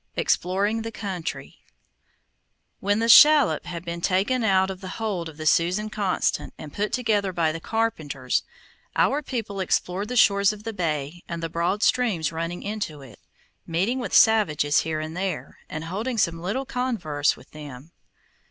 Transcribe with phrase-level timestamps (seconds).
[0.15, 1.59] EXPLORING THE COUNTRY
[2.79, 6.73] When the shallop had been taken out of the hold of the Susan Constant, and
[6.73, 8.41] put together by the Carpenters,
[8.95, 13.19] our people explored the shores of the bay and the broad streams running into it,
[13.67, 17.91] meeting with savages here and there, and holding some little converse with them.